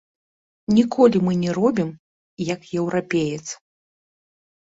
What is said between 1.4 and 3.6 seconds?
не робім, як еўрапеец.